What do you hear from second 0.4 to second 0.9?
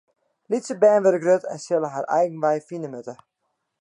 Lytse